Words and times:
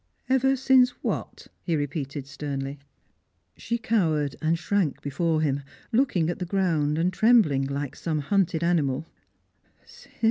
"Ever 0.29 0.55
since 0.55 0.89
what?" 1.03 1.45
he 1.67 1.75
repeated 1.75 2.25
sternly. 2.25 2.79
She 3.55 3.77
cowered 3.77 4.35
and 4.41 4.57
shrank 4.57 4.99
before 5.03 5.41
him, 5.41 5.61
looking 5.91 6.27
at 6.31 6.39
the 6.39 6.45
ground, 6.47 6.97
and 6.97 7.13
trembling 7.13 7.65
like 7.65 7.95
some 7.95 8.17
hunted 8.17 8.63
animal. 8.63 9.05